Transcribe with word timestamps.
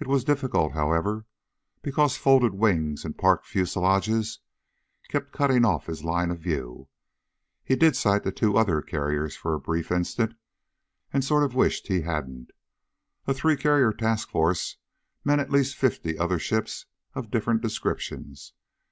It 0.00 0.08
was 0.08 0.24
difficult, 0.24 0.72
however, 0.72 1.24
because 1.82 2.16
folded 2.16 2.52
wings 2.52 3.04
and 3.04 3.16
parked 3.16 3.46
fuselages 3.46 4.40
kept 5.08 5.30
cutting 5.30 5.64
off 5.64 5.86
his 5.86 6.02
line 6.02 6.32
of 6.32 6.40
view. 6.40 6.88
He 7.62 7.76
did 7.76 7.94
sight 7.94 8.24
the 8.24 8.32
two 8.32 8.58
other 8.58 8.82
carriers 8.82 9.36
for 9.36 9.54
a 9.54 9.60
brief 9.60 9.92
instant 9.92 10.34
and 11.12 11.24
sort 11.24 11.44
of 11.44 11.54
wished 11.54 11.86
he 11.86 12.00
hadn't. 12.00 12.50
A 13.28 13.32
three 13.32 13.56
carrier 13.56 13.92
task 13.92 14.30
force 14.30 14.78
meant 15.24 15.40
at 15.40 15.52
least 15.52 15.76
fifty 15.76 16.18
other 16.18 16.40
ships 16.40 16.86
of 17.14 17.30
different 17.30 17.60
descriptions. 17.62 18.54